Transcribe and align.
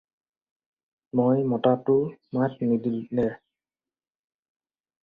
মই 1.15 1.39
মতাতো 1.51 1.95
মাত 2.35 2.51
নিদিলে। 2.69 3.27